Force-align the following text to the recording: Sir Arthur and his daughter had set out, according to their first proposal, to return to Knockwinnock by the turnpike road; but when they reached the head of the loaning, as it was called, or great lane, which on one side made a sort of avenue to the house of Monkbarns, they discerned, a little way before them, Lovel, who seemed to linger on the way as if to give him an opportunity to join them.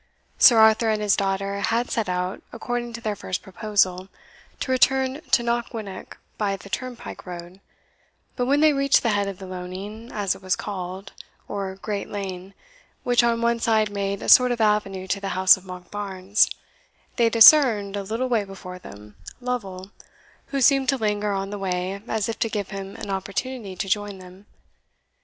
Sir 0.39 0.57
Arthur 0.57 0.89
and 0.89 0.99
his 0.99 1.15
daughter 1.15 1.59
had 1.59 1.91
set 1.91 2.09
out, 2.09 2.41
according 2.51 2.91
to 2.93 3.01
their 3.01 3.15
first 3.15 3.43
proposal, 3.43 4.09
to 4.59 4.71
return 4.71 5.21
to 5.29 5.43
Knockwinnock 5.43 6.17
by 6.39 6.57
the 6.57 6.71
turnpike 6.71 7.23
road; 7.27 7.61
but 8.35 8.47
when 8.47 8.61
they 8.61 8.73
reached 8.73 9.03
the 9.03 9.09
head 9.11 9.27
of 9.27 9.37
the 9.37 9.45
loaning, 9.45 10.11
as 10.11 10.33
it 10.33 10.41
was 10.41 10.55
called, 10.55 11.13
or 11.47 11.75
great 11.75 12.09
lane, 12.09 12.55
which 13.03 13.23
on 13.23 13.43
one 13.43 13.59
side 13.59 13.91
made 13.91 14.23
a 14.23 14.27
sort 14.27 14.51
of 14.51 14.59
avenue 14.59 15.05
to 15.05 15.19
the 15.21 15.29
house 15.37 15.55
of 15.55 15.65
Monkbarns, 15.65 16.49
they 17.17 17.29
discerned, 17.29 17.95
a 17.95 18.01
little 18.01 18.27
way 18.27 18.43
before 18.43 18.79
them, 18.79 19.15
Lovel, 19.39 19.91
who 20.47 20.61
seemed 20.61 20.89
to 20.89 20.97
linger 20.97 21.31
on 21.31 21.51
the 21.51 21.59
way 21.59 22.01
as 22.07 22.27
if 22.27 22.39
to 22.39 22.49
give 22.49 22.69
him 22.71 22.95
an 22.95 23.11
opportunity 23.11 23.75
to 23.75 23.87
join 23.87 24.17
them. 24.17 24.47